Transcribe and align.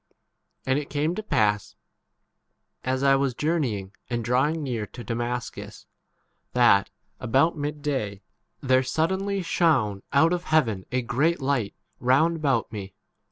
And 0.65 0.79
it 0.79 0.89
came 0.89 1.13
to 1.13 1.21
pass, 1.21 1.75
1 2.85 2.91
as 2.95 3.03
I 3.03 3.15
was 3.15 3.35
journey 3.35 3.77
ing 3.77 3.93
and 4.09 4.25
drawing 4.25 4.63
near 4.63 4.87
to 4.87 5.03
Damascus, 5.03 5.85
that, 6.53 6.89
about 7.19 7.55
mid 7.55 7.83
day, 7.83 8.23
there 8.61 8.81
sud 8.81 9.11
denly 9.11 9.45
shone 9.45 10.01
out 10.11 10.33
of 10.33 10.45
heaven 10.45 10.87
a 10.91 11.03
great 11.03 11.35
7 11.37 11.45
light 11.45 11.75
round 11.99 12.37
about 12.37 12.71
me. 12.71 12.95